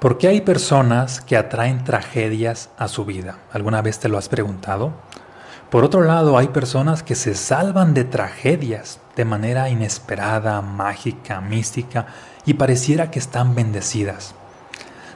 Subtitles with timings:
[0.00, 3.36] ¿Por qué hay personas que atraen tragedias a su vida?
[3.52, 4.94] ¿Alguna vez te lo has preguntado?
[5.68, 12.06] Por otro lado, hay personas que se salvan de tragedias de manera inesperada, mágica, mística
[12.46, 14.34] y pareciera que están bendecidas.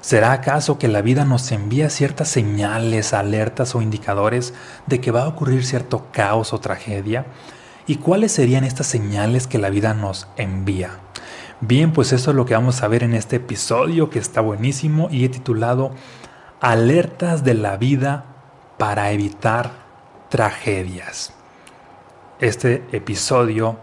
[0.02, 4.52] ¿Será acaso que la vida nos envía ciertas señales, alertas o indicadores
[4.84, 7.24] de que va a ocurrir cierto caos o tragedia?
[7.86, 10.98] ¿Y cuáles serían estas señales que la vida nos envía?
[11.60, 15.08] Bien, pues eso es lo que vamos a ver en este episodio que está buenísimo
[15.10, 15.92] y he titulado
[16.60, 18.24] Alertas de la vida
[18.76, 19.72] para evitar
[20.30, 21.32] tragedias.
[22.40, 23.78] Este episodio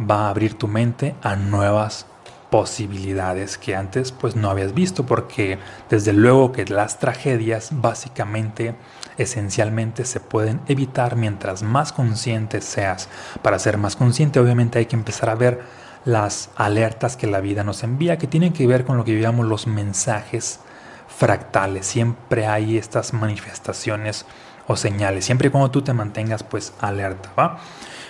[0.00, 2.06] va a abrir tu mente a nuevas
[2.50, 8.74] posibilidades que antes pues no habías visto porque desde luego que las tragedias básicamente
[9.16, 13.08] esencialmente se pueden evitar mientras más consciente seas.
[13.40, 15.60] Para ser más consciente obviamente hay que empezar a ver
[16.04, 19.46] las alertas que la vida nos envía, que tienen que ver con lo que llamamos
[19.46, 20.60] los mensajes
[21.08, 21.86] fractales.
[21.86, 24.26] Siempre hay estas manifestaciones
[24.66, 27.58] o señales, siempre y cuando tú te mantengas pues alerta, ¿va?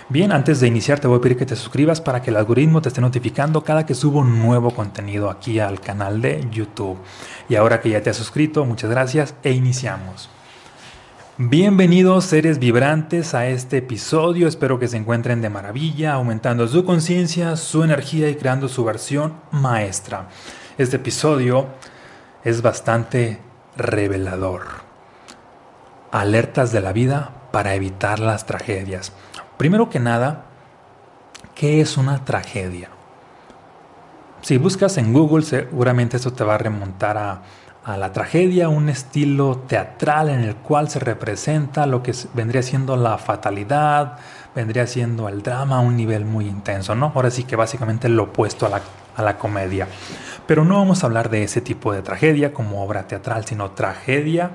[0.09, 2.81] Bien, antes de iniciar te voy a pedir que te suscribas para que el algoritmo
[2.81, 6.97] te esté notificando cada que subo nuevo contenido aquí al canal de YouTube.
[7.49, 10.29] Y ahora que ya te has suscrito, muchas gracias e iniciamos.
[11.39, 17.55] Bienvenidos seres vibrantes a este episodio, espero que se encuentren de maravilla, aumentando su conciencia,
[17.55, 20.27] su energía y creando su versión maestra.
[20.77, 21.69] Este episodio
[22.43, 23.39] es bastante
[23.75, 24.61] revelador.
[26.11, 29.11] Alertas de la vida para evitar las tragedias.
[29.57, 30.45] Primero que nada,
[31.55, 32.89] ¿qué es una tragedia?
[34.43, 37.41] Si buscas en Google, seguramente esto te va a remontar a
[37.83, 42.95] a la tragedia, un estilo teatral en el cual se representa lo que vendría siendo
[42.95, 44.19] la fatalidad,
[44.55, 47.11] vendría siendo el drama a un nivel muy intenso, ¿no?
[47.13, 48.81] Ahora sí que básicamente lo opuesto a la,
[49.17, 49.87] a la comedia.
[50.47, 54.51] Pero no vamos a hablar de ese tipo de tragedia como obra teatral, sino tragedia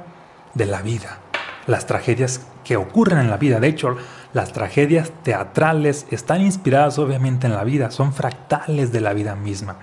[0.54, 1.18] de la vida.
[1.66, 3.60] Las tragedias que ocurren en la vida.
[3.60, 3.96] De hecho,
[4.32, 9.76] las tragedias teatrales están inspiradas obviamente en la vida, son fractales de la vida misma.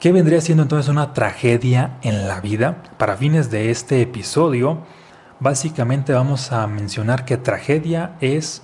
[0.00, 2.82] ¿Qué vendría siendo entonces una tragedia en la vida?
[2.98, 4.80] Para fines de este episodio,
[5.40, 8.60] básicamente vamos a mencionar que tragedia es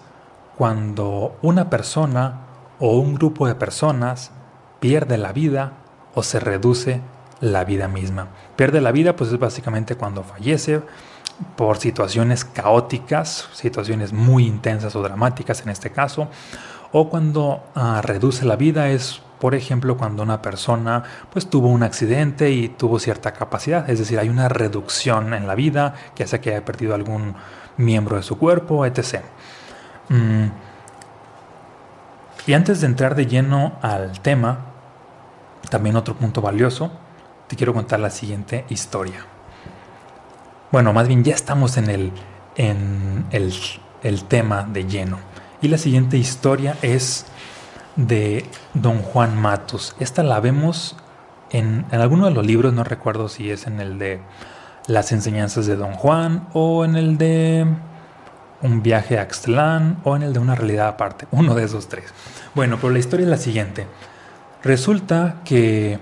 [0.59, 2.43] cuando una persona
[2.79, 4.31] o un grupo de personas
[4.79, 5.73] pierde la vida
[6.15, 7.01] o se reduce
[7.41, 8.29] la vida misma.
[8.57, 10.83] Pierde la vida pues es básicamente cuando fallece
[11.57, 16.29] por situaciones caóticas, situaciones muy intensas o dramáticas en este caso,
[16.93, 21.83] o cuando ah, reduce la vida es por ejemplo, cuando una persona pues tuvo un
[21.83, 26.39] accidente y tuvo cierta capacidad, es decir, hay una reducción en la vida, que hace
[26.39, 27.35] que haya perdido algún
[27.77, 29.23] miembro de su cuerpo, etc.
[30.11, 30.45] Mm.
[32.47, 34.61] Y antes de entrar de lleno al tema,
[35.69, 36.93] también otro punto valioso,
[37.49, 39.27] te quiero contar la siguiente historia.
[40.71, 42.13] Bueno, más bien ya estamos en el,
[42.55, 43.53] en el,
[44.05, 45.19] el tema de lleno.
[45.61, 47.27] Y la siguiente historia es
[47.97, 48.45] de
[48.75, 49.95] Don Juan Matus.
[49.99, 50.97] Esta la vemos
[51.51, 54.21] en, en, alguno de los libros, no recuerdo si es en el de
[54.87, 57.67] Las enseñanzas de Don Juan o en el de
[58.63, 62.07] Un viaje a Axtlán o en el de Una realidad aparte, uno de esos tres.
[62.55, 63.87] Bueno, pero la historia es la siguiente.
[64.63, 65.99] Resulta que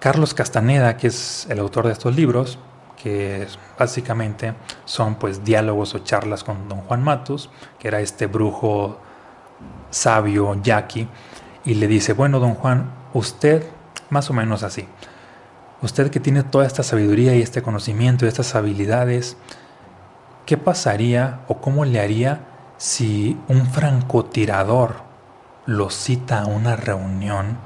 [0.00, 2.58] Carlos Castaneda, que es el autor de estos libros,
[3.02, 3.46] que
[3.78, 8.98] básicamente son pues diálogos o charlas con Don Juan Matus, que era este brujo
[9.90, 11.08] sabio yaqui,
[11.68, 13.62] y le dice, bueno, don Juan, usted,
[14.08, 14.88] más o menos así,
[15.82, 19.36] usted que tiene toda esta sabiduría y este conocimiento y estas habilidades,
[20.46, 22.40] ¿qué pasaría o cómo le haría
[22.78, 25.02] si un francotirador
[25.66, 27.58] lo cita a una reunión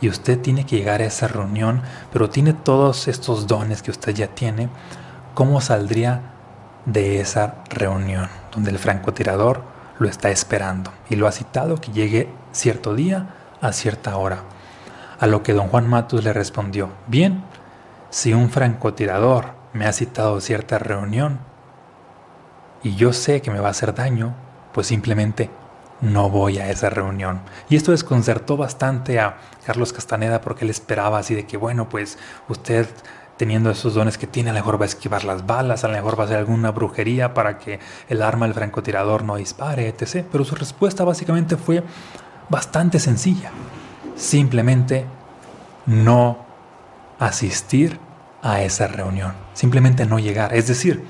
[0.00, 4.14] y usted tiene que llegar a esa reunión, pero tiene todos estos dones que usted
[4.14, 4.70] ya tiene,
[5.34, 6.22] ¿cómo saldría
[6.86, 9.62] de esa reunión donde el francotirador
[9.98, 14.42] lo está esperando y lo ha citado que llegue cierto día a cierta hora.
[15.18, 17.44] A lo que don Juan Matus le respondió, bien,
[18.10, 21.38] si un francotirador me ha citado cierta reunión
[22.82, 24.34] y yo sé que me va a hacer daño,
[24.74, 25.48] pues simplemente
[26.00, 27.40] no voy a esa reunión.
[27.68, 32.18] Y esto desconcertó bastante a Carlos Castaneda porque él esperaba así de que, bueno, pues
[32.48, 32.86] usted
[33.36, 35.94] teniendo esos dones que tiene, a lo mejor va a esquivar las balas, a lo
[35.94, 40.26] mejor va a hacer alguna brujería para que el arma del francotirador no dispare, etc.
[40.30, 41.82] Pero su respuesta básicamente fue
[42.48, 43.50] bastante sencilla.
[44.16, 45.06] Simplemente
[45.86, 46.38] no
[47.18, 47.98] asistir
[48.42, 49.32] a esa reunión.
[49.54, 50.54] Simplemente no llegar.
[50.54, 51.04] Es decir,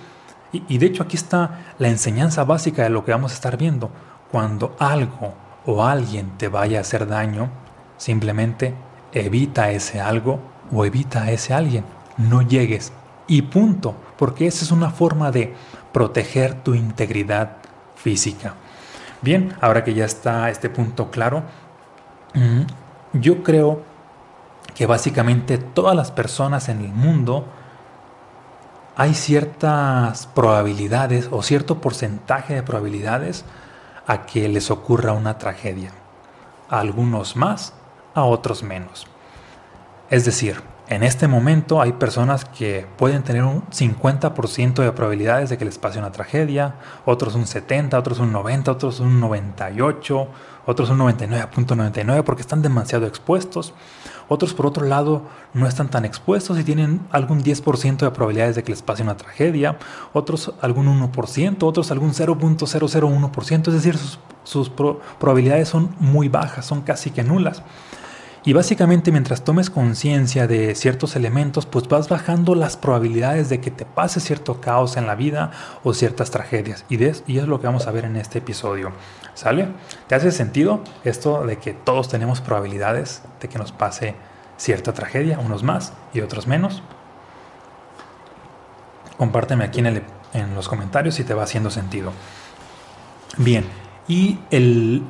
[0.52, 3.90] y, de hecho aquí está la enseñanza básica de lo que vamos a estar viendo.
[4.30, 5.34] Cuando algo
[5.64, 7.50] o alguien te vaya a hacer daño,
[7.96, 8.74] simplemente
[9.12, 10.40] evita ese algo
[10.70, 11.84] o evita a ese alguien
[12.16, 12.92] no llegues.
[13.26, 15.54] Y punto, porque esa es una forma de
[15.92, 17.56] proteger tu integridad
[17.96, 18.54] física.
[19.22, 21.44] Bien, ahora que ya está este punto claro,
[22.34, 22.62] mm,
[23.20, 23.82] yo creo
[24.74, 27.46] que básicamente todas las personas en el mundo
[28.96, 33.44] hay ciertas probabilidades o cierto porcentaje de probabilidades
[34.06, 35.92] a que les ocurra una tragedia.
[36.68, 37.74] A algunos más,
[38.14, 39.06] a otros menos.
[40.10, 45.58] Es decir, en este momento hay personas que pueden tener un 50% de probabilidades de
[45.58, 46.74] que les pase una tragedia,
[47.04, 50.28] otros un 70, otros un 90, otros un 98,
[50.66, 53.74] otros un 99.99 porque están demasiado expuestos.
[54.28, 58.62] Otros por otro lado no están tan expuestos y tienen algún 10% de probabilidades de
[58.62, 59.78] que les pase una tragedia,
[60.12, 63.98] otros algún 1%, otros algún 0.001%, es decir,
[64.44, 67.62] sus, probabilidades son muy bajas, son casi que nulas.
[68.44, 73.70] Y básicamente mientras tomes conciencia de ciertos elementos, pues vas bajando las probabilidades de que
[73.70, 75.52] te pase cierto caos en la vida
[75.84, 76.84] o ciertas tragedias.
[76.88, 78.90] Y, y es lo que vamos a ver en este episodio.
[79.34, 79.68] ¿Sale?
[80.08, 84.16] ¿Te hace sentido esto de que todos tenemos probabilidades de que nos pase
[84.56, 86.82] cierta tragedia, unos más y otros menos?
[89.18, 90.02] Compárteme aquí en,
[90.34, 92.12] en los comentarios si te va haciendo sentido.
[93.36, 93.64] Bien,
[94.08, 95.04] y el,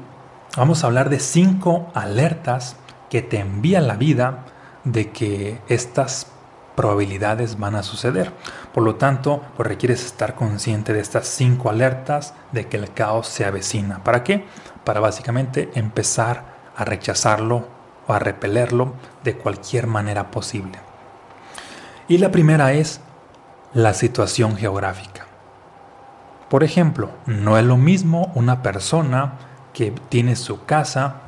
[0.54, 2.76] vamos a hablar de cinco alertas
[3.12, 4.46] que te envía la vida
[4.84, 6.28] de que estas
[6.74, 8.32] probabilidades van a suceder.
[8.72, 13.28] Por lo tanto, pues requieres estar consciente de estas cinco alertas de que el caos
[13.28, 14.02] se avecina.
[14.02, 14.46] ¿Para qué?
[14.84, 17.68] Para básicamente empezar a rechazarlo
[18.06, 18.94] o a repelerlo
[19.24, 20.78] de cualquier manera posible.
[22.08, 23.02] Y la primera es
[23.74, 25.26] la situación geográfica.
[26.48, 29.34] Por ejemplo, no es lo mismo una persona
[29.74, 31.21] que tiene su casa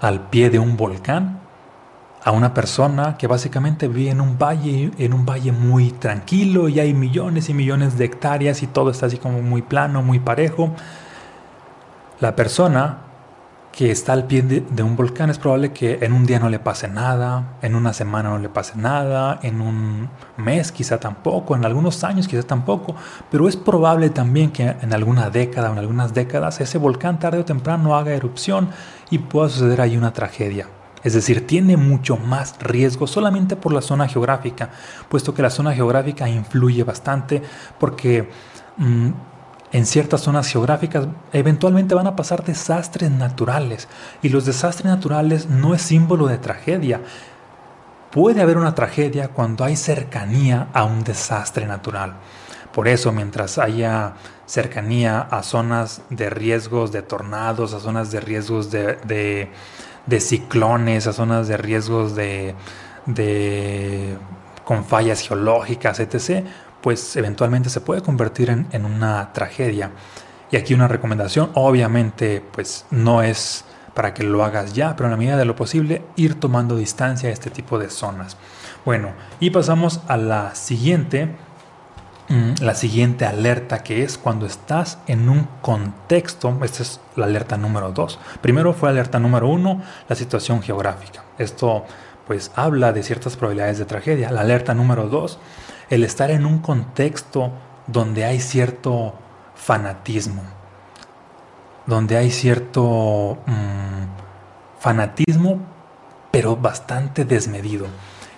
[0.00, 1.40] Al pie de un volcán
[2.24, 6.78] a una persona que básicamente vive en un valle, en un valle muy tranquilo y
[6.78, 10.72] hay millones y millones de hectáreas y todo está así como muy plano, muy parejo.
[12.20, 12.98] La persona
[13.72, 16.58] que está al pie de, un volcán es probable que en un día no le
[16.58, 21.64] pase nada, en una semana no le pase nada, en un mes quizá tampoco, en
[21.64, 22.94] algunos años quizá tampoco,
[23.30, 27.38] pero es probable también que en alguna década o en algunas décadas ese volcán tarde
[27.38, 28.68] o temprano haga erupción
[29.10, 30.68] y pueda suceder ahí una tragedia.
[31.02, 34.68] Es decir, tiene mucho más riesgo solamente por la zona geográfica,
[35.08, 37.42] puesto que la zona geográfica influye bastante
[37.80, 38.28] porque...
[38.76, 39.31] Mm,
[39.72, 43.88] en ciertas zonas geográficas eventualmente van a pasar desastres naturales
[44.20, 47.00] y los desastres naturales no es símbolo de tragedia.
[48.10, 52.16] Puede haber una tragedia cuando hay cercanía a un desastre natural.
[52.74, 54.14] Por eso, mientras haya
[54.46, 59.48] cercanía a zonas de riesgos de tornados, a zonas de riesgos de,
[60.18, 62.54] ciclones, a zonas de riesgos de,
[63.06, 64.16] de
[64.64, 66.44] con fallas geológicas, etc.,
[66.82, 69.92] pues eventualmente se puede convertir en, una tragedia.
[70.50, 73.64] Y aquí una recomendación, obviamente, pues no es
[73.94, 77.28] para que lo hagas ya, pero en la medida de lo posible ir tomando distancia
[77.28, 78.36] a este tipo de zonas.
[78.84, 81.36] Bueno, y pasamos a la siguiente,
[82.28, 87.56] mm, la siguiente alerta que es cuando estás en un contexto, esta es la alerta
[87.56, 88.18] número 2.
[88.40, 91.22] Primero fue alerta número 1, la situación geográfica.
[91.38, 91.84] Esto
[92.26, 94.30] pues habla de ciertas probabilidades de tragedia.
[94.30, 95.38] La alerta número 2
[95.90, 97.52] el estar en un contexto
[97.86, 99.14] donde hay cierto
[99.54, 100.42] fanatismo,
[101.86, 105.60] donde hay cierto mm, fanatismo,
[106.30, 107.86] pero bastante desmedido.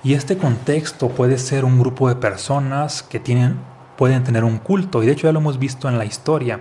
[0.02, 3.58] Y este contexto puede ser un grupo de personas que tienen,
[3.96, 6.60] pueden tener un culto, y de hecho ya lo hemos visto en la historia.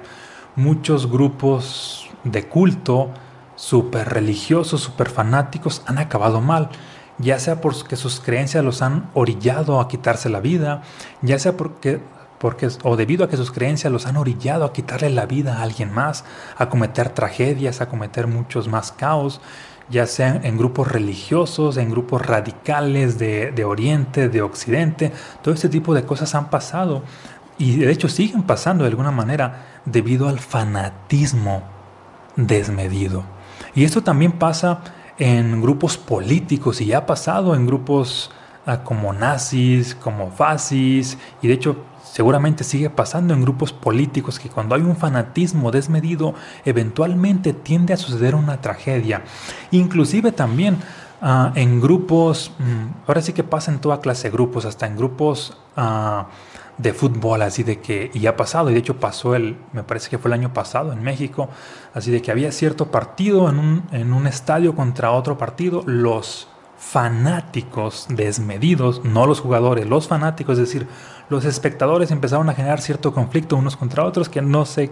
[0.55, 3.09] Muchos grupos de culto,
[3.55, 6.69] súper religiosos, súper fanáticos, han acabado mal
[7.17, 10.81] ya sea porque sus creencias los han orillado a quitarse la vida,
[11.21, 11.99] ya sea porque,
[12.39, 15.63] porque o debido a que sus creencias los han orillado a quitarle la vida a
[15.63, 16.25] alguien más,
[16.57, 19.41] a cometer tragedias, a cometer muchos más caos,
[19.89, 25.69] ya sean en grupos religiosos, en grupos radicales de, de Oriente, de Occidente, todo este
[25.69, 27.03] tipo de cosas han pasado
[27.57, 31.63] y de hecho siguen pasando de alguna manera debido al fanatismo
[32.35, 33.23] desmedido.
[33.75, 34.79] Y esto también pasa
[35.23, 38.29] en grupos políticos y ya ha pasado en grupos
[38.65, 44.49] ah, como nazis, como fascis y de hecho seguramente sigue pasando en grupos políticos que
[44.49, 46.33] cuando hay un fanatismo desmedido
[46.65, 49.23] eventualmente tiende a suceder una tragedia.
[49.71, 50.79] Inclusive también
[51.23, 54.95] ah, en grupos, mm, ahora sí que pasa en toda clase de grupos, hasta en
[54.95, 55.57] grupos...
[55.75, 56.23] Uh,
[56.77, 60.09] de fútbol, así de que, y ha pasado, y de hecho pasó el, me parece
[60.09, 61.49] que fue el año pasado en México,
[61.93, 66.47] así de que había cierto partido en un, en un estadio contra otro partido, los
[66.77, 70.87] fanáticos desmedidos, no los jugadores, los fanáticos, es decir,
[71.29, 74.91] los espectadores empezaron a generar cierto conflicto unos contra otros, que no sé,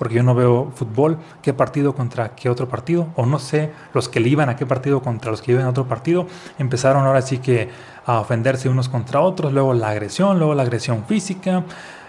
[0.00, 4.08] porque yo no veo fútbol, qué partido contra qué otro partido, o no sé, los
[4.08, 6.26] que le iban a qué partido contra los que iban a otro partido,
[6.58, 7.68] empezaron ahora sí que
[8.06, 11.64] a ofenderse unos contra otros, luego la agresión, luego la agresión física,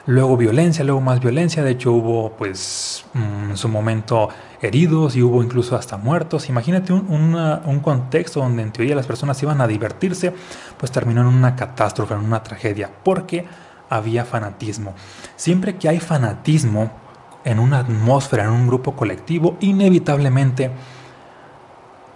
[0.06, 4.30] luego violencia, luego más violencia, de hecho hubo pues mm, en su momento
[4.62, 6.48] heridos y hubo incluso hasta muertos.
[6.48, 10.34] Imagínate un, un, contexto donde en teoría las personas iban a divertirse,
[10.78, 13.46] pues terminó en una catástrofe, en una tragedia, porque
[13.90, 14.94] había fanatismo.
[15.36, 17.02] Siempre que hay fanatismo
[17.44, 20.72] en una atmósfera, en un grupo colectivo, inevitablemente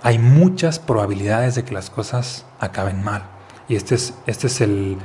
[0.02, 3.24] hay muchas probabilidades de que las cosas acaben mal.
[3.68, 4.98] Y este es, este es el,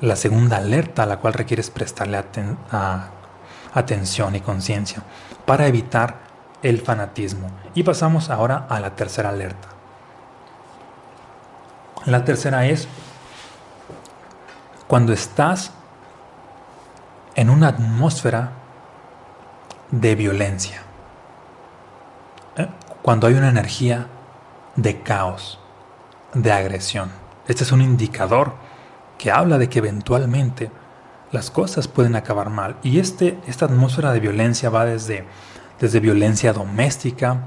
[0.00, 2.22] la, segunda alerta a la cual requieres prestarle
[3.74, 5.02] atención y conciencia
[5.44, 6.18] para evitar
[6.62, 7.50] el fanatismo.
[7.74, 9.68] Y pasamos ahora a la tercera alerta.
[12.06, 12.86] La tercera es
[14.86, 15.72] cuando estás
[17.34, 18.52] en una atmósfera
[19.90, 20.82] de violencia,
[22.56, 22.68] ¿eh?
[23.02, 24.06] cuando hay una energía
[24.76, 25.58] de caos,
[26.34, 27.10] de agresión.
[27.48, 28.54] Este es un indicador
[29.18, 30.70] que habla de que eventualmente
[31.32, 32.76] las cosas pueden acabar mal.
[32.82, 35.24] Y este, esta atmósfera de violencia va desde,
[35.80, 37.46] desde violencia doméstica,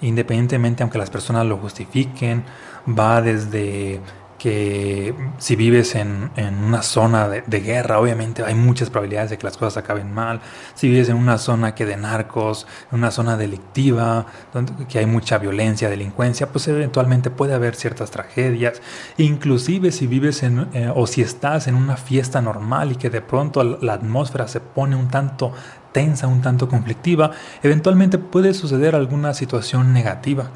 [0.00, 2.44] independientemente aunque las personas lo justifiquen,
[2.86, 4.00] va desde
[4.44, 9.56] que si vives en, una zona de, guerra, obviamente hay muchas probabilidades de que las
[9.56, 10.42] cosas acaben mal.
[10.74, 15.06] Si vives en una zona que de narcos, en una zona delictiva, donde que hay
[15.06, 18.82] mucha violencia, delincuencia, pues eventualmente puede haber ciertas tragedias.
[19.16, 23.22] Inclusive si vives en, eh, o si estás en una fiesta normal y que de
[23.22, 25.54] pronto la atmósfera se pone un tanto
[25.92, 27.30] tensa, un tanto conflictiva,
[27.62, 30.50] eventualmente puede suceder alguna situación negativa.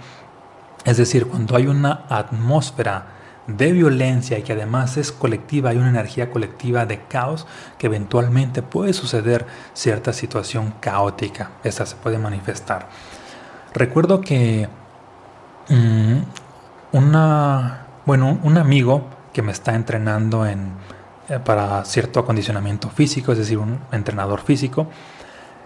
[0.84, 3.17] Es decir, cuando hay una atmósfera
[3.48, 7.46] de violencia y que además es colectiva, hay una energía colectiva de caos
[7.78, 11.52] que eventualmente puede suceder cierta situación caótica.
[11.64, 12.88] Esta se puede manifestar.
[13.72, 14.68] Recuerdo que
[15.70, 16.18] mm,
[16.92, 20.72] una, bueno, un amigo que me está entrenando en,
[21.28, 24.88] eh, para cierto acondicionamiento físico, es decir, un entrenador físico,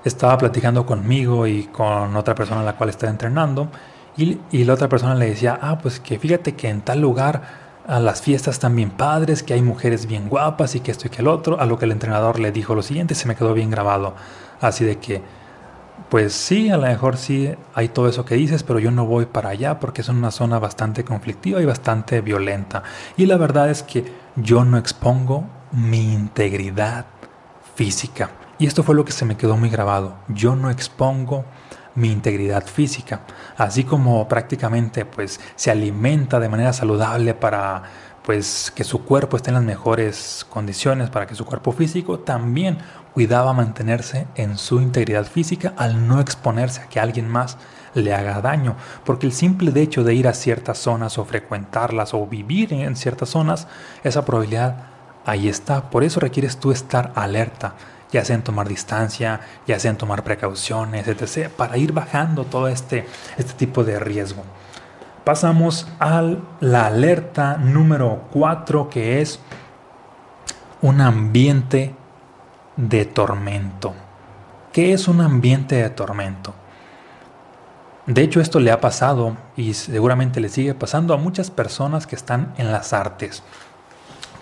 [0.05, 3.71] estaba platicando conmigo y con otra persona a la cual estaba entrenando
[4.17, 7.62] y, y la otra persona le decía, ah, pues que fíjate que en tal lugar
[7.87, 11.23] a las fiestas también padres, que hay mujeres bien guapas y que esto y que
[11.23, 13.71] el otro, a lo que el entrenador le dijo lo siguiente, se me quedó bien
[13.71, 14.15] grabado.
[14.61, 15.23] Así de que,
[16.09, 19.27] pues sí, a lo mejor sí hay todo eso que dices, pero yo no voy
[19.27, 22.83] para allá porque es una zona bastante conflictiva y bastante violenta.
[23.17, 27.07] Y la verdad es que yo no expongo mi integridad
[27.75, 28.31] física.
[28.59, 30.15] Y esto fue lo que se me quedó muy grabado.
[30.29, 31.45] Yo no expongo
[31.95, 33.23] mi integridad física,
[33.57, 37.83] así como prácticamente pues se alimenta de manera saludable para
[38.25, 42.79] pues que su cuerpo esté en las mejores condiciones para que su cuerpo físico también
[43.13, 47.59] cuidaba mantenerse en su integridad física al no exponerse a que alguien más
[47.95, 52.27] le haga daño, porque el simple hecho de ir a ciertas zonas o frecuentarlas o
[52.27, 53.69] vivir en ciertas zonas,
[54.03, 54.87] esa probabilidad
[55.27, 57.75] ahí está, por eso requieres tú estar alerta,
[58.13, 63.07] ya sea en tomar distancia, ya sea tomar precauciones, etc., para ir bajando todo este,
[63.39, 64.45] este tipo de riesgo.
[65.25, 66.23] Pasamos a
[66.61, 69.41] la alerta número 4, que es
[70.83, 71.95] un ambiente
[72.77, 73.95] de tormento.
[74.73, 76.55] ¿Qué es un ambiente de tormento?
[78.07, 82.17] De hecho, esto le ha pasado y seguramente le sigue pasando a muchas personas que
[82.17, 83.45] están en las artes.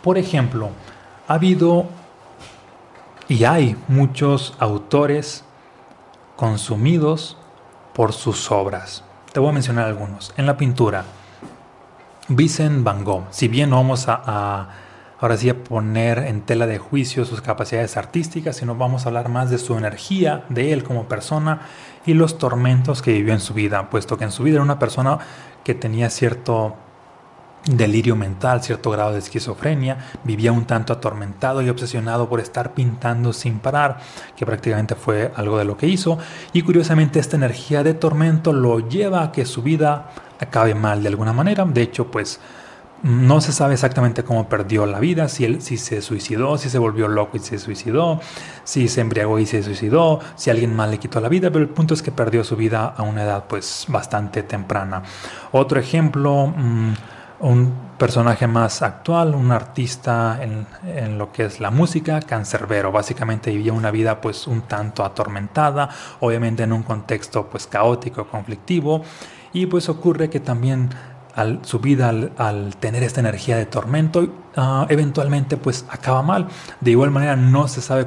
[0.02, 0.70] Por ejemplo,
[1.28, 1.88] ha habido
[3.30, 5.44] y hay muchos autores
[6.34, 7.36] consumidos
[7.94, 9.04] por sus obras.
[9.32, 10.34] Te voy a mencionar algunos.
[10.36, 11.04] En la pintura,
[12.26, 14.68] Vincent Van Gogh, si bien no vamos a,
[15.20, 19.28] ahora sí a poner en tela de juicio sus capacidades artísticas, sino vamos a hablar
[19.28, 21.60] más de su energía, de él como persona
[22.04, 24.80] y los tormentos que vivió en su vida, puesto que en su vida era una
[24.80, 25.20] persona
[25.62, 26.74] que tenía cierto
[27.66, 33.32] delirio mental, cierto grado de esquizofrenia, vivía un tanto atormentado y obsesionado por estar pintando
[33.32, 33.98] sin parar,
[34.36, 36.18] que prácticamente fue algo de lo que hizo,
[36.52, 41.08] y curiosamente esta energía de tormento lo lleva a que su vida acabe mal de
[41.08, 42.40] alguna manera, de hecho pues
[43.02, 46.78] no se sabe exactamente cómo perdió la vida, si él si se suicidó, si se
[46.78, 48.20] volvió loco y se suicidó,
[48.64, 51.70] si se embriagó y se suicidó, si alguien mal le quitó la vida, pero el
[51.70, 55.02] punto es que perdió su vida a una edad pues bastante temprana.
[55.52, 56.92] Otro ejemplo, mm,
[57.40, 62.92] un personaje más actual, un artista en, lo que es la música, cancerbero.
[62.92, 65.88] Básicamente vivía una vida pues un tanto atormentada,
[66.20, 69.02] obviamente en un contexto pues caótico, conflictivo,
[69.52, 70.90] y pues ocurre que también
[71.34, 76.48] al, su vida al, tener esta energía de tormento, uh, eventualmente pues acaba mal.
[76.80, 78.06] De igual manera no se sabe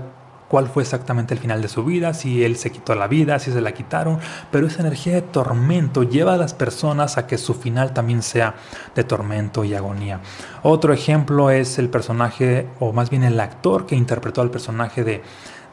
[0.53, 3.51] cuál fue exactamente el final de su vida, si él se quitó la vida, si
[3.51, 4.19] se la quitaron,
[4.51, 8.53] pero esa energía de tormento lleva a las personas a que su final también sea
[8.93, 10.19] de tormento y agonía.
[10.61, 15.23] Otro ejemplo es el personaje, o más bien el actor que interpretó al personaje de,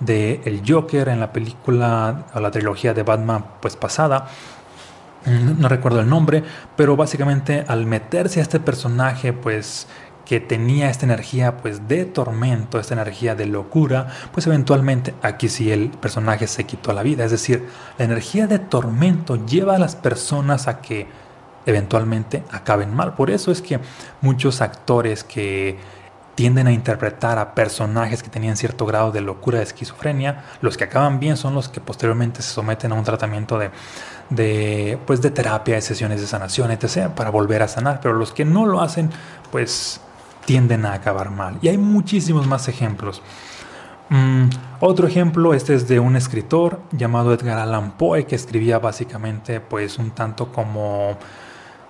[0.01, 4.29] de el Joker en la película o la trilogía de Batman pues pasada
[5.27, 6.43] no recuerdo el nombre,
[6.77, 9.87] pero básicamente al meterse a este personaje, pues
[10.31, 15.73] que tenía esta energía pues de tormento, esta energía de locura, pues eventualmente aquí sí
[15.73, 17.25] el personaje se quitó la vida.
[17.25, 17.67] Es decir,
[17.99, 21.09] la energía de tormento lleva a las personas a que
[21.67, 23.15] eventualmente acaben mal.
[23.15, 23.81] Por eso es que
[24.21, 25.79] muchos actores que
[26.37, 30.85] tienden a interpretar a personajes que tenían cierto grado de locura, de esquizofrenia, los que
[30.85, 33.73] acaban bien son los que posteriormente se someten a un tratamiento de,
[34.29, 37.99] de, pues de terapia, de sesiones de sanación, etc., para volver a sanar.
[38.01, 39.11] Pero los que no lo hacen,
[39.51, 40.01] pues
[40.45, 41.59] tienden a acabar mal.
[41.63, 43.23] Y hay muchísimos más ejemplos.
[44.11, 44.49] Mm,
[44.81, 49.99] otro ejemplo, este es de un escritor llamado Edgar Allan Poe, que escribía básicamente pues
[49.99, 51.17] un tanto como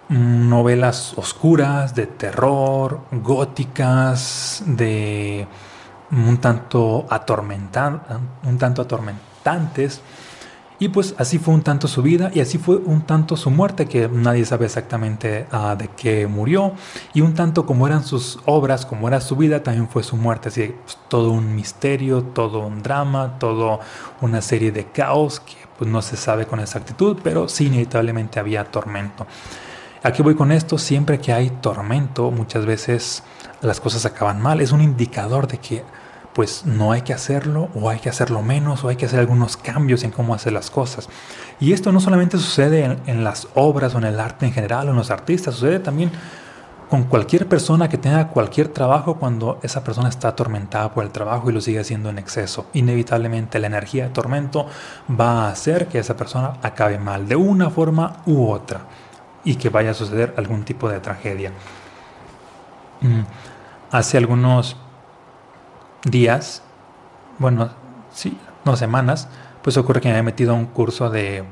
[0.09, 5.47] mm, novelas oscuras, de terror, góticas, de
[6.11, 10.03] un tanto, un tanto atormentantes.
[10.81, 13.85] Y pues así fue un tanto su vida y así fue un tanto su muerte,
[13.85, 16.73] que nadie sabe exactamente ah, de qué murió.
[17.13, 20.49] Y un tanto como eran sus obras, como era su vida, también fue su muerte.
[20.49, 23.81] Así pues, todo un misterio, todo un drama, todo
[24.23, 28.65] una serie de caos que pues no se sabe con exactitud, pero sí inevitablemente había
[28.65, 29.27] tormento.
[30.03, 33.23] Aquí voy con esto, siempre que hay tormento, muchas veces
[33.61, 34.63] las cosas acaban mal.
[34.63, 35.85] Es un indicador de que
[36.41, 39.59] pues no hay que hacerlo o hay que hacerlo menos o hay que hacer algunos
[39.59, 41.07] cambios en cómo hacer las cosas.
[41.61, 44.93] Y esto no solamente sucede en, las obras o en el arte en general o
[44.93, 46.11] en los artistas, sucede también
[46.89, 51.51] con cualquier persona que tenga cualquier trabajo cuando esa persona está atormentada por el trabajo
[51.51, 52.69] y lo sigue haciendo en exceso.
[52.73, 54.67] Inevitablemente la energía de tormento
[55.21, 58.87] va a hacer que esa persona acabe mal de una forma u otra
[59.45, 61.53] y que vaya a suceder algún tipo de tragedia.
[63.03, 63.25] Mm,
[63.91, 64.79] hace algunos
[66.05, 66.63] días,
[67.39, 67.71] bueno,
[68.13, 69.29] sí, no semanas,
[69.63, 71.45] pues ocurre que me he metido a un curso de,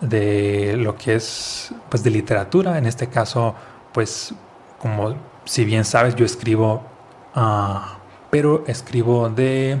[0.00, 2.78] de lo que es, pues de literatura.
[2.78, 3.54] En este caso,
[3.92, 4.34] pues
[4.78, 6.82] como si bien sabes, yo escribo,
[7.36, 7.80] uh,
[8.30, 9.80] pero escribo de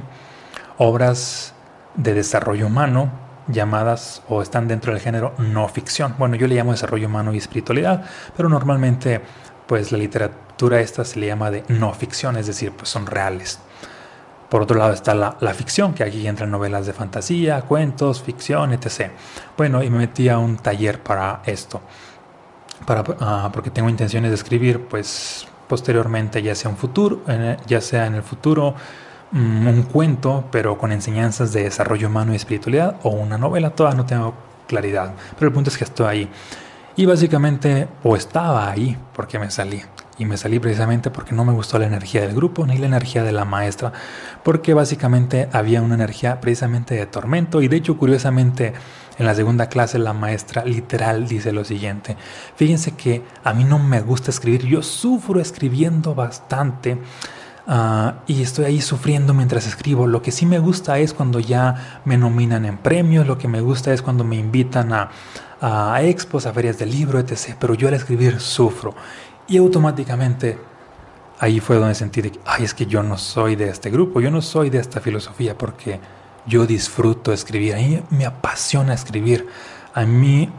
[0.78, 1.54] obras
[1.94, 3.10] de desarrollo humano
[3.48, 6.14] llamadas o están dentro del género no ficción.
[6.18, 8.04] Bueno, yo le llamo desarrollo humano y espiritualidad,
[8.36, 9.20] pero normalmente
[9.66, 13.60] pues la literatura esta se le llama de no ficción, es decir, pues son reales.
[14.50, 19.12] Por otro lado está la, ficción, que aquí entran novelas de fantasía, cuentos, ficción, etc.
[19.56, 21.80] Bueno, y me metí a un taller para esto,
[22.84, 27.20] para, ah, porque tengo intenciones de escribir, pues posteriormente, ya sea un futuro,
[27.68, 28.74] ya sea en el futuro,
[29.30, 33.94] mm, un cuento, pero con enseñanzas de desarrollo humano y espiritualidad, o una novela, toda
[33.94, 34.34] no tengo
[34.66, 35.14] claridad.
[35.38, 36.30] Pero el punto es que estoy ahí.
[36.96, 39.82] Y básicamente, o estaba ahí, porque me salí
[40.20, 43.24] y me salí precisamente porque no me gustó la energía del grupo ni la energía
[43.24, 43.92] de la maestra,
[44.44, 48.74] porque básicamente había una energía precisamente de tormento y de hecho curiosamente
[49.18, 52.18] en la segunda clase la maestra literal dice lo siguiente,
[52.54, 56.98] fíjense que a mí no me gusta escribir, yo sufro escribiendo bastante.
[57.66, 60.06] Ah, y estoy ahí sufriendo mientras escribo.
[60.06, 63.60] Lo que sí me gusta es cuando ya me nominan en premios, lo que me
[63.60, 65.10] gusta es cuando me invitan a,
[65.60, 67.56] a expos, a ferias de libro, etc.
[67.58, 68.94] Pero yo al escribir sufro.
[69.46, 70.58] Y automáticamente
[71.40, 74.30] ahí fue donde sentí que, ay, es que yo no soy de este grupo, yo
[74.30, 75.98] no soy de esta filosofía porque
[76.46, 79.46] yo disfruto escribir, a mí me apasiona escribir,
[79.94, 80.50] a mí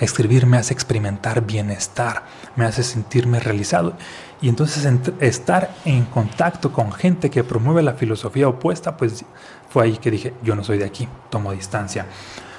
[0.00, 2.24] escribir me hace experimentar bienestar,
[2.56, 3.94] me hace sentirme realizado.
[4.40, 4.88] Y entonces
[5.20, 9.24] estar en contacto con gente que promueve la filosofía opuesta, pues
[9.68, 12.06] fue ahí que dije, yo no soy de aquí, tomo distancia.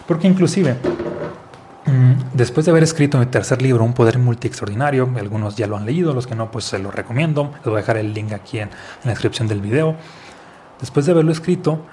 [0.06, 0.76] Porque inclusive
[1.90, 5.76] Mm, después de haber escrito mi tercer libro, Un Poder Multi Extraordinario, algunos ya lo
[5.76, 7.52] han leído, los que no, pues se lo recomiendo.
[7.56, 8.70] Les voy a dejar el link aquí en,
[9.04, 9.96] la descripción del video.
[10.80, 11.84] Después de haberlo escrito,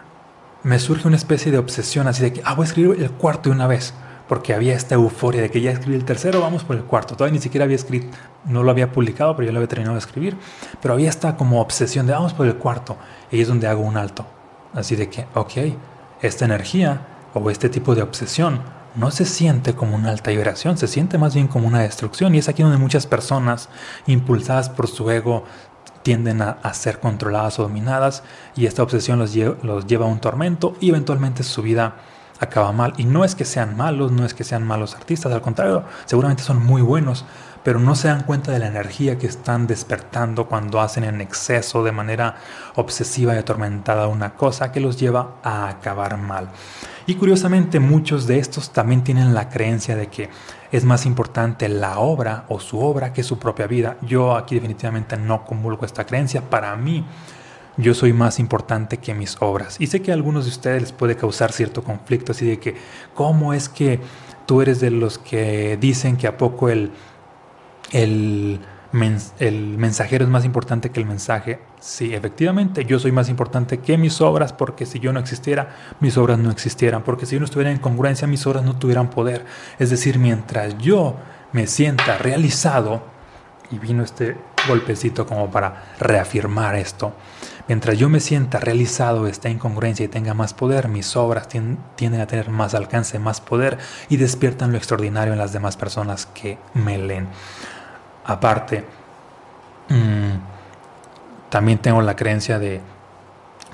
[0.65, 3.49] me surge una especie de obsesión así de que, ah, voy a escribir el cuarto
[3.49, 3.95] de una vez,
[4.29, 7.15] porque había esta euforia de que ya escribí el tercero, vamos por el cuarto.
[7.15, 10.01] Todavía ni siquiera había escrito, no lo había publicado, pero ya lo había terminado de
[10.01, 10.37] escribir.
[10.83, 12.97] Pero había esta como obsesión de, vamos por el cuarto,
[13.31, 14.27] y es donde hago un alto.
[14.75, 15.53] Así de que, ok,
[16.23, 18.61] esta energía o este tipo de obsesión
[18.97, 22.35] no se siente como una alta vibración, se siente más bien como una destrucción.
[22.35, 23.69] Y es aquí donde muchas personas,
[24.07, 25.45] impulsadas por su ego,
[26.03, 28.23] tienden a, ser controladas o dominadas
[28.55, 31.97] y esta obsesión los, los lleva a un tormento y eventualmente su vida
[32.41, 32.95] acaba mal.
[32.97, 36.43] Y no es que sean malos, no es que sean malos artistas, al contrario, seguramente
[36.43, 37.25] son muy buenos,
[37.63, 41.83] pero no se dan cuenta de la energía que están despertando cuando hacen en exceso
[41.83, 42.37] de manera
[42.77, 46.49] obsesiva y atormentada una cosa que los lleva a acabar mal.
[47.09, 50.31] Y curiosamente muchos de estos también tienen la creencia de que
[50.73, 53.97] es más importante la obra o su obra que su propia vida.
[54.03, 56.43] Yo aquí definitivamente no comulgo esta creencia.
[56.43, 57.05] Para mí,
[57.77, 59.77] yo soy más importante que mis obras.
[59.81, 62.75] Y sé que a algunos de ustedes les puede causar cierto conflicto, así de que,
[63.15, 64.01] ¿cómo es que
[64.47, 66.91] tú eres de los que dicen que a poco el,
[67.93, 68.61] el,
[69.39, 71.61] el mensajero es más importante que el mensaje?
[71.81, 76.17] Sí, efectivamente, yo soy más importante que mis obras porque si yo no existiera, mis
[76.17, 79.45] obras no existieran, porque si yo no estuviera en congruencia, mis obras no tuvieran poder.
[79.79, 81.17] Es decir, mientras yo
[81.53, 83.03] me sienta realizado,
[83.71, 84.37] y vino este
[84.69, 87.13] golpecito como para reafirmar esto,
[87.69, 92.27] Mientras yo me sienta realizado, esta incongruencia y tenga más poder, mis obras tienden a
[92.27, 96.97] tener más alcance, más poder y despiertan lo extraordinario en las demás personas que me
[96.97, 97.27] leen.
[98.25, 98.85] Aparte,
[99.89, 102.81] mm, también tengo la creencia de,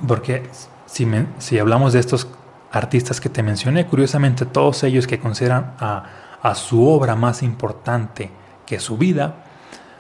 [0.07, 0.43] porque
[0.87, 1.07] si,
[1.39, 2.29] si hablamos de estos
[2.71, 6.05] artistas que te mencioné, curiosamente todos ellos que consideran a,
[6.41, 8.31] a su obra más importante
[8.65, 9.35] que su vida,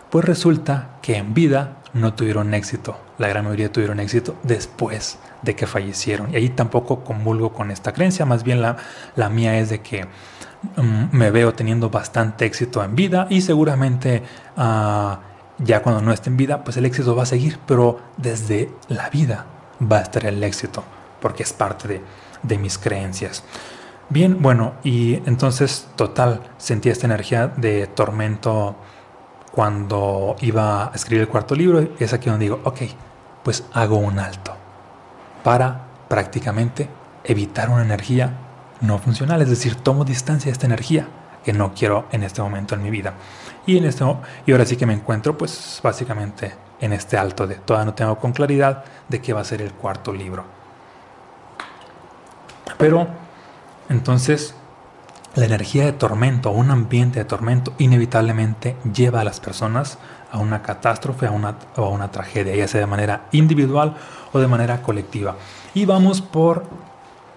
[0.09, 2.97] pues resulta que en vida no tuvieron éxito.
[3.19, 6.33] La gran mayoría tuvieron éxito después de que fallecieron.
[6.33, 8.77] Y ahí tampoco comulgo con esta creencia, más bien la,
[9.17, 14.23] la mía es de que mm, me veo teniendo bastante éxito en vida y seguramente
[14.57, 15.21] ah,
[15.59, 19.11] ya cuando no esté en vida, pues el éxito va a seguir, pero desde la
[19.11, 19.47] vida
[19.81, 20.83] va a estar el éxito,
[21.21, 22.03] porque es parte de,
[22.43, 23.45] de mis creencias.
[24.09, 28.77] Bien, bueno, y entonces total, sentí esta energía de tormento
[29.53, 32.81] cuando iba a escribir el cuarto libro, es aquí donde digo, ok,
[33.45, 34.55] pues hago un alto
[35.45, 36.89] para prácticamente
[37.25, 38.33] evitar una energía
[38.81, 41.07] no funcional, es decir, tomo distancia de esta energía
[41.45, 43.15] que no quiero en este momento en mi vida.
[43.67, 44.05] Y, en este,
[44.47, 48.19] y ahora sí que me encuentro pues básicamente en este alto de todavía no tengo
[48.19, 50.45] con claridad de qué va a ser el cuarto libro.
[52.79, 53.07] Pero
[53.89, 54.55] entonces
[55.35, 59.99] la energía de tormento o un ambiente de tormento inevitablemente lleva a las personas
[60.31, 63.97] a una catástrofe a una, o a una tragedia, ya sea de manera individual
[64.33, 65.37] o de manera colectiva.
[65.75, 66.65] Y vamos por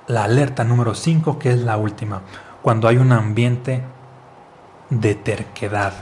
[0.08, 2.22] la alerta número 5, que es la última,
[2.62, 3.84] cuando hay un ambiente
[4.90, 5.94] de terquedad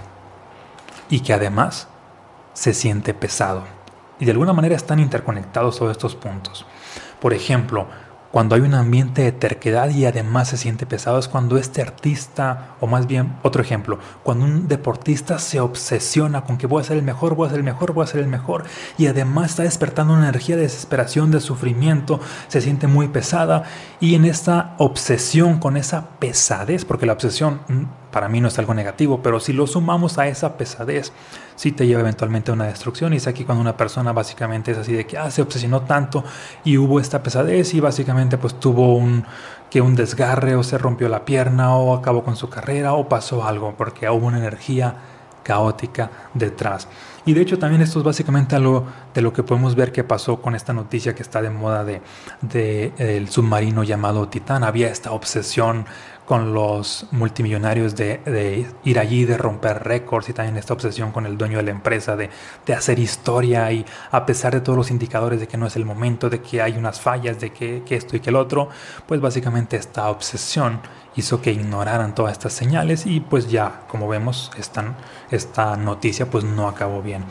[1.09, 1.87] y que además
[2.53, 3.63] se siente pesado.
[4.19, 6.65] Y de alguna manera están interconectados todos estos puntos.
[7.19, 7.87] Por ejemplo,
[8.33, 12.77] cuando hay un ambiente de terquedad y además se siente pesado es cuando este artista,
[12.79, 16.97] o más bien otro ejemplo, cuando un deportista se obsesiona con que voy a ser
[16.97, 18.63] el mejor, voy a ser el mejor, voy a ser el mejor,
[18.97, 23.65] y además está despertando una energía de desesperación, de sufrimiento, se siente muy pesada,
[23.99, 27.83] y en esta obsesión con esa pesadez, porque la obsesión mm,
[28.13, 31.11] para mí no es algo negativo, pero si lo sumamos a esa pesadez,
[31.55, 33.11] sí te lleva eventualmente a una destrucción.
[33.13, 36.23] Y es aquí cuando una persona básicamente es así de que ah, se obsesionó tanto
[36.63, 39.25] y hubo esta pesadez y básicamente pues tuvo un
[39.69, 43.43] que un desgarre o se rompió la pierna o acabó con su carrera o pasó
[43.43, 44.95] algo porque hubo una energía
[45.41, 46.87] caótica detrás.
[47.25, 50.41] Y de hecho también esto es básicamente algo de lo que podemos ver que pasó
[50.41, 52.01] con esta noticia que está de moda de,
[52.41, 54.63] de el submarino llamado Titán.
[54.63, 55.85] Había esta obsesión
[56.25, 61.37] con los multimillonarios de, ir allí, de romper récords y también esta obsesión con el
[61.37, 62.29] dueño de la empresa de,
[62.75, 66.29] hacer historia y a pesar de todos los indicadores de que no es el momento,
[66.29, 68.69] de que hay unas fallas, de que, esto y que el otro,
[69.05, 70.79] pues básicamente esta obsesión
[71.15, 74.95] hizo que ignoraran todas estas señales y pues ya, como vemos, esta,
[75.29, 77.25] esta noticia pues no acabó bien.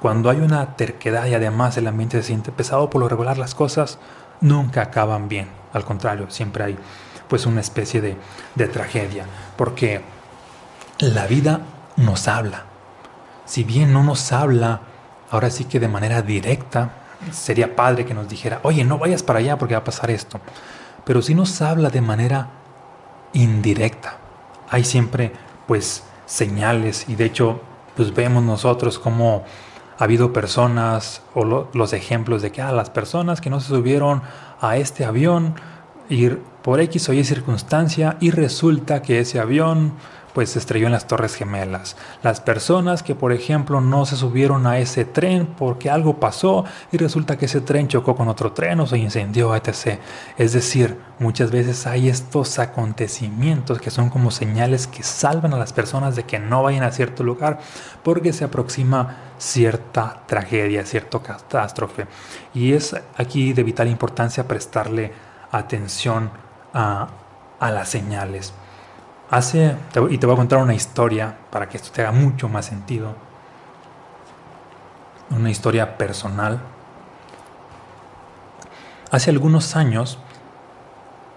[0.00, 3.54] Cuando hay una terquedad y además el ambiente se siente pesado, por lo regular las
[3.54, 3.98] cosas
[4.40, 5.48] nunca acaban bien.
[5.72, 6.78] Al contrario, siempre hay
[7.28, 8.16] pues una especie de,
[8.54, 10.02] de tragedia, porque
[10.98, 11.60] la vida
[11.96, 12.64] nos habla.
[13.44, 14.80] Si bien no nos habla,
[15.30, 16.90] ahora sí que de manera directa,
[17.32, 20.40] sería padre que nos dijera, oye, no vayas para allá porque va a pasar esto.
[21.04, 22.48] Pero si nos habla de manera
[23.36, 24.16] indirecta.
[24.68, 25.32] Hay siempre
[25.66, 27.60] pues señales y de hecho
[27.94, 29.44] pues vemos nosotros cómo
[29.98, 34.22] ha habido personas o los ejemplos de que ah, las personas que no se subieron
[34.60, 35.54] a este avión
[36.08, 39.92] ir por X o Y circunstancia y resulta que ese avión
[40.34, 41.96] pues se estrelló en las Torres Gemelas.
[42.24, 46.96] Las personas que por ejemplo no se subieron a ese tren porque algo pasó y
[46.96, 50.00] resulta que ese tren chocó con otro tren o se incendió, etc.
[50.38, 55.72] Es decir, muchas veces hay estos acontecimientos que son como señales que salvan a las
[55.72, 57.60] personas de que no vayan a cierto lugar
[58.02, 62.08] porque se aproxima cierta tragedia, cierta catástrofe.
[62.54, 65.12] Y es aquí de vital importancia prestarle
[65.52, 66.44] atención
[66.76, 67.08] a,
[67.60, 68.52] las señales.
[69.30, 69.76] hace,
[70.10, 73.14] y te voy a contar una historia para que esto te haga mucho más sentido,
[75.30, 76.60] una historia personal.
[79.10, 80.18] Hace algunos años,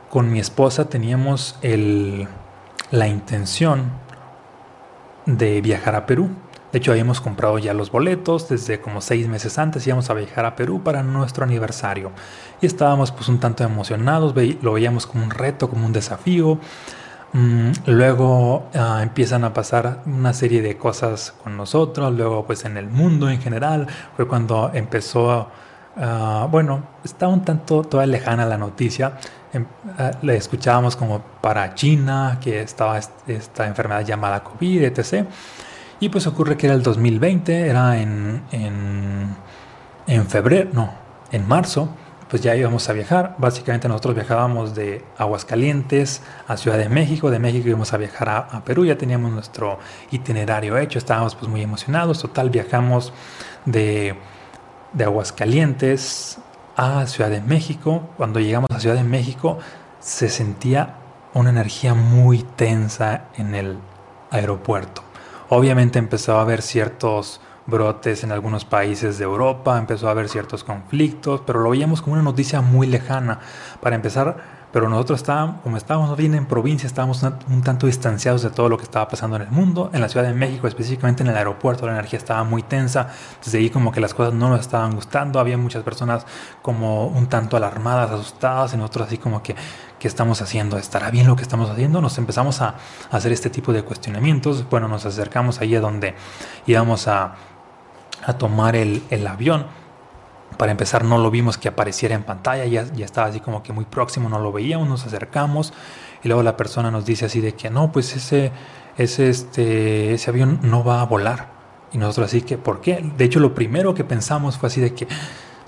[0.09, 2.27] con mi esposa teníamos el,
[2.91, 3.91] la intención
[5.25, 6.29] de viajar a Perú.
[6.71, 9.85] De hecho, habíamos comprado ya los boletos desde como seis meses antes.
[9.87, 12.11] Íbamos a viajar a Perú para nuestro aniversario.
[12.61, 16.59] Y estábamos pues un tanto emocionados, lo veíamos como un reto, como un desafío.
[17.33, 22.13] Mm, luego ah, empiezan a pasar una serie de cosas con nosotros.
[22.13, 25.47] Luego pues en el mundo en general fue cuando empezó,
[25.97, 29.13] uh, bueno, estaba un tanto lejana la noticia.
[29.53, 29.65] Em,
[29.97, 35.25] ah, le escuchábamos como para China, que estaba esta enfermedad llamada COVID, etc.
[35.99, 39.35] Y pues ocurre que era el 2020, era en, en,
[40.07, 40.93] en febrero, no,
[41.31, 41.89] en marzo,
[42.29, 43.35] pues ya íbamos a viajar.
[43.37, 48.63] Básicamente nosotros viajábamos de Aguascalientes a Ciudad de México, de México íbamos a viajar a,
[48.63, 49.79] Perú, ya teníamos nuestro
[50.11, 52.21] itinerario hecho, estábamos pues muy emocionados.
[52.21, 53.11] Total, viajamos
[53.65, 54.15] de,
[54.93, 56.37] de Aguascalientes
[56.77, 58.09] a Ciudad de México.
[58.15, 59.57] Cuando llegamos a Ciudad de México
[59.99, 60.95] se sentía
[61.33, 63.77] una energía muy tensa en el
[64.31, 65.08] aeropuerto.
[65.49, 70.63] Obviamente empezó a haber ciertos brotes en algunos países de Europa, empezó a haber ciertos
[70.63, 73.39] conflictos, pero lo veíamos como una noticia muy lejana.
[73.81, 78.51] Para empezar, pero nosotros estábamos, como estábamos bien en provincia, estábamos un, tanto distanciados de
[78.51, 79.89] todo lo que estaba pasando en el mundo.
[79.93, 83.07] En la Ciudad de México, específicamente en el aeropuerto, la energía estaba muy tensa.
[83.43, 85.39] Desde ahí como que las cosas no nos estaban gustando.
[85.39, 86.25] Había muchas personas
[86.61, 89.55] como un tanto alarmadas, asustadas, y nosotros así como que,
[89.97, 90.77] ¿qué estamos haciendo?
[90.77, 91.99] ¿Estará bien lo que estamos haciendo?
[91.99, 92.75] Nos empezamos a,
[93.09, 94.69] hacer este tipo de cuestionamientos.
[94.69, 96.13] Bueno, nos acercamos ahí a donde
[96.67, 97.33] íbamos a,
[98.37, 99.65] tomar el avión
[100.59, 103.71] para empezar, no lo vimos que apareciera en pantalla, ya, ya estaba así como que
[103.71, 105.71] muy próximo, no lo veíamos, nos acercamos
[106.21, 108.51] y luego la persona nos dice así de que no, pues ese,
[108.97, 111.47] ese, este, ese avión no va a volar.
[111.93, 113.01] Y nosotros así que, ¿por qué?
[113.15, 115.07] De hecho, lo primero que pensamos fue así de que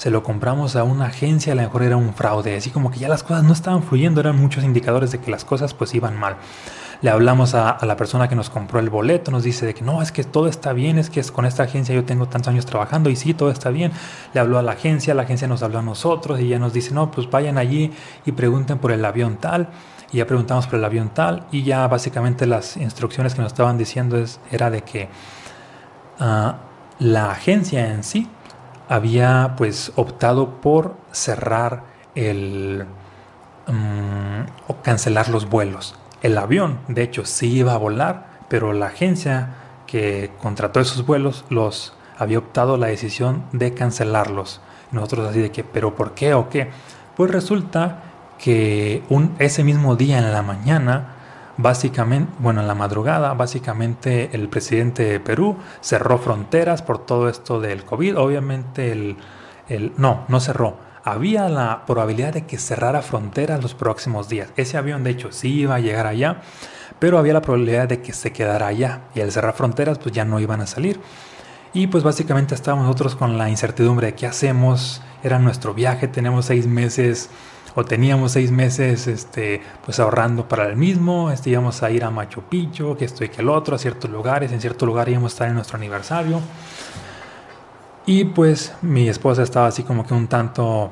[0.01, 2.97] se lo compramos a una agencia, a lo mejor era un fraude, así como que
[2.97, 6.17] ya las cosas no estaban fluyendo, eran muchos indicadores de que las cosas pues iban
[6.17, 6.37] mal
[7.01, 10.01] le hablamos a, la persona que nos compró el boleto, nos dice de que no,
[10.01, 12.65] es que todo está bien, es que es con esta agencia yo tengo tantos años
[12.65, 13.91] trabajando y sí, todo está bien.
[14.33, 16.93] Le habló a la agencia, la agencia nos habló a nosotros y ya nos dice,
[16.93, 17.91] no, pues vayan allí
[18.25, 19.69] y pregunten por el avión tal.
[20.11, 23.79] Y ya preguntamos por el avión tal y ya básicamente las instrucciones que nos estaban
[23.79, 25.09] diciendo es, era de que
[26.19, 26.57] ah,
[26.99, 28.27] la agencia en sí
[28.91, 32.85] había pues optado por cerrar el
[33.65, 35.95] mm, o cancelar los vuelos.
[36.21, 39.55] El avión, de hecho, sí iba a volar, pero la agencia
[39.87, 44.59] que contrató esos vuelos los había optado la decisión de cancelarlos.
[44.91, 46.69] Nosotros así de que, pero ¿por qué o qué?
[47.15, 48.03] Pues resulta
[48.37, 49.03] que
[49.39, 51.15] ese mismo día en la mañana,
[51.61, 57.59] básicamente, bueno, en la madrugada, básicamente el presidente de Perú cerró fronteras por todo esto
[57.59, 58.17] del COVID.
[58.17, 59.17] Obviamente el,
[59.69, 64.49] el no, no cerró había la probabilidad de que cerrara fronteras los próximos días.
[64.55, 66.41] Ese avión, de hecho, sí iba a llegar allá,
[66.99, 69.01] pero había la probabilidad de que se quedara allá.
[69.15, 70.99] Y al cerrar fronteras, pues ya no iban a salir.
[71.73, 75.01] Y pues básicamente estábamos nosotros con la incertidumbre de qué hacemos.
[75.23, 77.29] Era nuestro viaje, tenemos seis meses
[77.75, 82.09] o teníamos seis meses este, pues ahorrando para el mismo, este, íbamos a ir a
[82.09, 85.31] Machu Picchu, que esto y que el otro, a ciertos lugares, en cierto lugar íbamos
[85.31, 86.41] a estar en nuestro aniversario.
[88.05, 90.91] Y pues mi esposa estaba así como que un tanto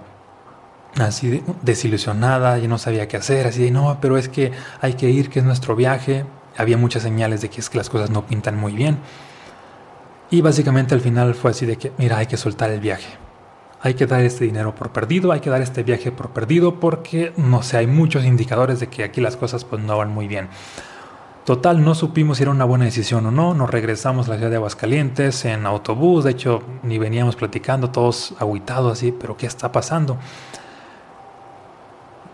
[0.97, 5.09] así desilusionada, y no sabía qué hacer, así de no, pero es que hay que
[5.09, 6.25] ir, que es nuestro viaje.
[6.57, 8.99] Había muchas señales de que es que las cosas no pintan muy bien.
[10.31, 13.17] Y básicamente al final fue así de que, mira, hay que soltar el viaje.
[13.81, 17.33] Hay que dar este dinero por perdido, hay que dar este viaje por perdido porque,
[17.37, 20.49] no sé, hay muchos indicadores de que aquí las cosas pues no van muy bien.
[21.45, 23.55] Total, no supimos si era una buena decisión o no.
[23.55, 26.25] Nos regresamos a la ciudad de Aguascalientes en autobús.
[26.25, 30.19] De hecho, ni veníamos platicando, todos aguitados así, pero ¿qué está pasando?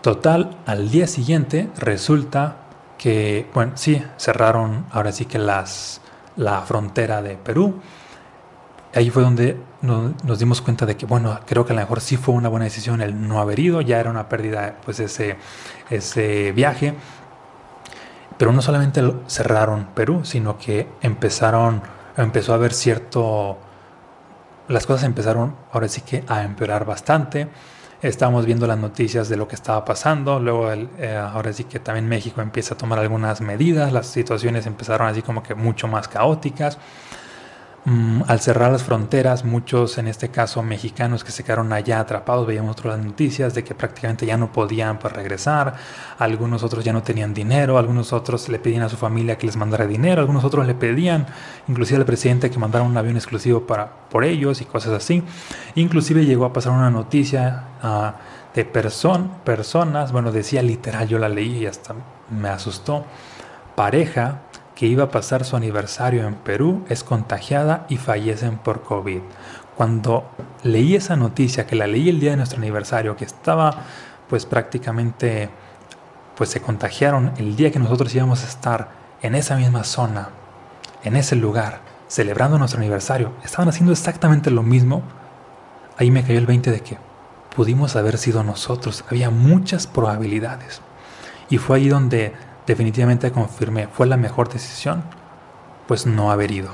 [0.02, 2.56] Total, al día siguiente resulta
[2.98, 6.02] que, bueno, sí, cerraron ahora sí que las,
[6.36, 7.80] la frontera de Perú.
[8.94, 12.16] Ahí fue donde nos, dimos cuenta de que, bueno, creo que a lo mejor sí
[12.16, 13.80] fue una buena decisión el no haber ido.
[13.80, 15.36] Ya era una pérdida, pues, ese,
[15.90, 16.94] ese viaje
[18.38, 21.82] pero no solamente cerraron Perú, sino que empezaron,
[22.16, 23.58] empezó a haber cierto,
[24.68, 27.48] las cosas empezaron ahora sí que a empeorar bastante.
[28.02, 32.06] Estábamos viendo las noticias de lo que estaba pasando, luego eh, ahora sí que también
[32.06, 36.78] México empieza a tomar algunas medidas, las situaciones empezaron así como que mucho más caóticas.
[37.88, 42.44] Mm, al cerrar las fronteras, muchos, en este caso mexicanos que se quedaron allá atrapados,
[42.44, 45.74] veíamos otras noticias de que prácticamente ya no podían pues, regresar,
[46.18, 49.56] algunos otros ya no tenían dinero, algunos otros le pedían a su familia que les
[49.56, 51.26] mandara dinero, algunos otros le pedían
[51.68, 55.22] inclusive al presidente que mandara un avión exclusivo para, por ellos y cosas así.
[55.76, 58.10] Inclusive llegó a pasar una noticia uh,
[58.52, 61.94] de person, personas, bueno, decía literal, yo la leí y hasta
[62.30, 63.04] me asustó,
[63.76, 64.40] pareja
[64.76, 69.20] que iba a pasar su aniversario en Perú es contagiada y fallecen por COVID.
[69.74, 70.30] Cuando
[70.62, 73.84] leí esa noticia, que la leí el día de nuestro aniversario, que estaba
[74.28, 75.48] pues prácticamente,
[76.36, 78.90] pues se contagiaron el día que nosotros íbamos a estar
[79.22, 80.28] en esa misma zona,
[81.04, 85.02] en ese lugar, celebrando nuestro aniversario, estaban haciendo exactamente lo mismo,
[85.96, 86.98] ahí me cayó el 20 de que
[87.54, 90.82] pudimos haber sido nosotros, había muchas probabilidades.
[91.48, 92.34] Y fue ahí donde
[92.66, 95.04] definitivamente confirmé, ¿fue la mejor decisión?
[95.86, 96.70] Pues no haber ido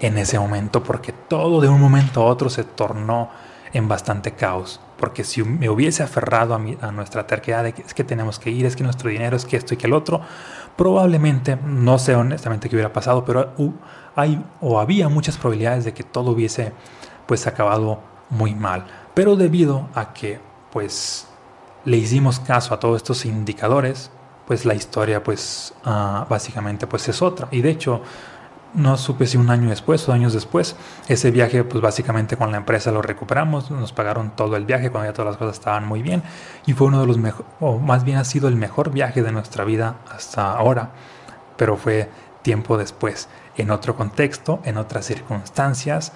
[0.00, 3.30] en ese momento, porque todo de un momento a otro se tornó
[3.72, 4.80] en bastante caos.
[4.98, 8.50] Porque si me hubiese aferrado a, a nuestra terquedad de que es que tenemos que
[8.50, 10.20] ir, es que nuestro dinero, es que esto y que el otro,
[10.76, 13.52] probablemente, no sé honestamente qué hubiera pasado, pero
[14.14, 16.72] hay o había muchas probabilidades de que todo hubiese
[17.26, 18.86] pues acabado muy mal.
[19.14, 20.40] Pero debido a que
[20.72, 21.28] pues
[21.84, 24.10] le hicimos caso a todos estos indicadores,
[24.46, 27.48] pues la historia pues uh, básicamente pues es otra.
[27.50, 28.02] Y de hecho,
[28.74, 30.76] no supe si un año después o años después,
[31.08, 35.10] ese viaje pues básicamente con la empresa lo recuperamos, nos pagaron todo el viaje cuando
[35.10, 36.22] ya todas las cosas estaban muy bien
[36.66, 39.32] y fue uno de los mejores, o más bien ha sido el mejor viaje de
[39.32, 40.90] nuestra vida hasta ahora,
[41.56, 42.10] pero fue
[42.42, 46.12] tiempo después, en otro contexto, en otras circunstancias.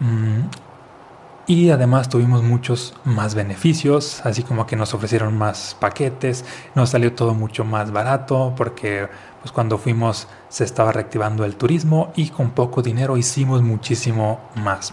[0.00, 0.42] Mmm,
[1.48, 7.14] y además tuvimos muchos más beneficios, así como que nos ofrecieron más paquetes, nos salió
[7.14, 9.08] todo mucho más barato porque
[9.40, 14.92] pues cuando fuimos se estaba reactivando el turismo y con poco dinero hicimos muchísimo más.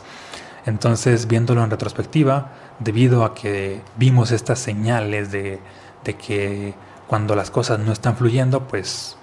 [0.65, 5.59] Entonces, viéndolo en retrospectiva, debido a que vimos estas señales de,
[6.05, 6.73] de que
[7.05, 9.17] cuando las cosas no están fluyendo, pues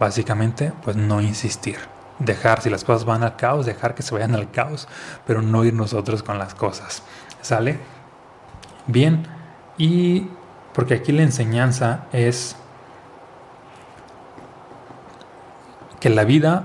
[0.00, 4.34] básicamente pues no insistir dejar, si las cosas van al caos, dejar que se vayan
[4.34, 4.88] al caos,
[5.26, 7.02] pero no ir nosotros con las cosas.
[7.40, 7.78] ¿Sale?
[8.86, 9.26] Bien,
[9.76, 10.28] y
[10.72, 12.56] porque aquí la enseñanza es
[16.00, 16.64] que la vida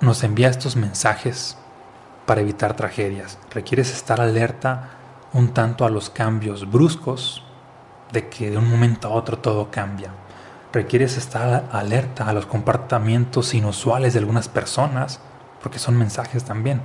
[0.00, 1.56] nos envía estos mensajes
[2.26, 3.38] para evitar tragedias.
[3.50, 4.90] Requieres estar alerta
[5.32, 7.44] un tanto a los cambios bruscos
[8.12, 10.12] de que de un momento a otro todo cambia
[10.72, 15.20] requieres estar alerta a los comportamientos inusuales de algunas personas,
[15.62, 16.80] porque son mensajes también.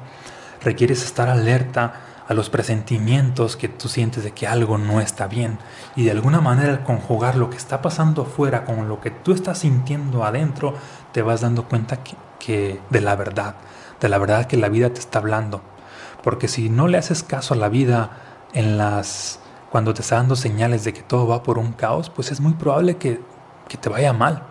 [0.61, 1.93] Requieres estar alerta
[2.27, 5.59] a los presentimientos que tú sientes de que algo no está bien
[5.95, 9.59] y de alguna manera conjugar lo que está pasando afuera con lo que tú estás
[9.59, 10.73] sintiendo adentro,
[11.13, 13.55] te vas dando cuenta que, que de la verdad,
[14.01, 15.61] de la verdad que la vida te está hablando.
[16.21, 18.09] Porque si no le haces caso a la vida
[18.53, 22.31] en las cuando te está dando señales de que todo va por un caos, pues
[22.31, 23.21] es muy probable que
[23.67, 24.43] que te vaya mal.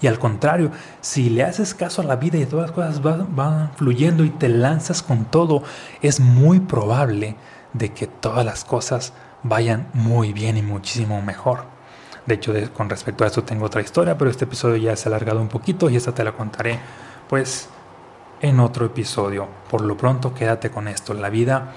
[0.00, 3.70] Y al contrario, si le haces caso a la vida y todas las cosas van,
[3.76, 5.62] fluyendo y te lanzas con todo,
[6.02, 7.36] es muy probable
[7.72, 9.12] de que todas las cosas
[9.44, 11.66] vayan muy bien y muchísimo mejor.
[12.26, 15.10] De hecho, con respecto a esto tengo otra historia, pero este episodio ya se ha
[15.10, 16.78] alargado un poquito y esta te la contaré
[17.28, 17.68] pues
[18.40, 19.48] en otro episodio.
[19.70, 21.14] Por lo pronto, quédate con esto.
[21.14, 21.72] La vida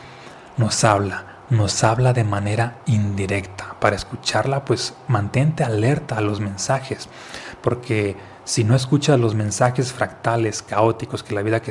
[0.57, 3.75] nos habla, nos habla de manera indirecta.
[3.79, 7.09] Para escucharla, pues mantente alerta a los mensajes,
[7.61, 11.61] porque si no escuchas los mensajes fractales, caóticos que la vida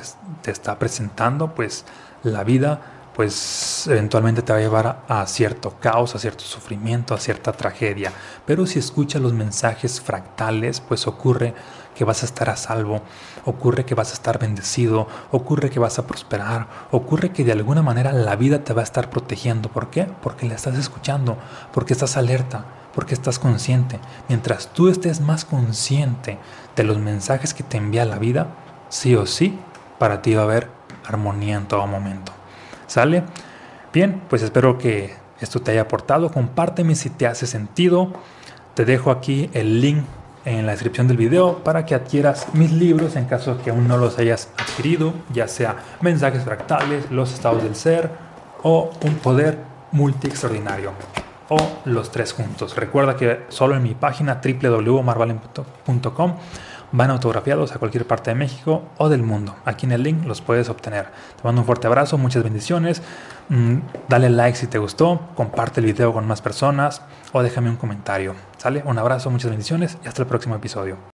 [0.42, 1.84] te está presentando, pues
[2.22, 2.80] la vida
[3.14, 8.12] pues eventualmente te va a llevar a, cierto caos, a cierto sufrimiento, a cierta tragedia.
[8.44, 11.54] Pero si escuchas los mensajes fractales, pues ocurre
[11.94, 13.02] que vas a estar a salvo,
[13.44, 17.82] ocurre que vas a estar bendecido, ocurre que vas a prosperar, ocurre que de alguna
[17.82, 19.68] manera la vida te va a estar protegiendo.
[19.68, 20.08] ¿Por qué?
[20.22, 21.36] Porque la estás escuchando,
[21.72, 24.00] porque estás alerta, porque estás consciente.
[24.28, 26.38] Mientras tú estés más consciente
[26.76, 28.48] de los mensajes que te envía la vida,
[28.88, 29.58] sí o sí,
[29.98, 30.68] para ti va a haber
[31.06, 32.32] armonía en todo momento.
[32.86, 33.24] ¿Sale?
[33.92, 36.30] Bien, pues espero que esto te haya aportado.
[36.30, 38.12] Compárteme si te hace sentido.
[38.74, 40.04] Te dejo aquí el link
[40.44, 43.96] en la descripción del video para que adquieras mis libros en caso que aún no
[43.96, 48.10] los hayas adquirido, ya sea mensajes fractales, los estados del ser
[48.62, 49.58] o un poder
[49.92, 50.92] multi extraordinario
[51.48, 52.76] o los tres juntos.
[52.76, 56.36] Recuerda que solo en mi página www.marvalen.com
[56.94, 59.56] van autografiados a cualquier parte de México o del mundo.
[59.64, 61.06] Aquí en el link los puedes obtener.
[61.36, 63.02] Te mando un fuerte abrazo, muchas bendiciones.
[63.48, 63.78] Mm,
[64.08, 68.36] dale like si te gustó, comparte el video con más personas o déjame un comentario.
[68.58, 68.82] ¿Sale?
[68.86, 71.13] Un abrazo, muchas bendiciones y hasta el próximo episodio.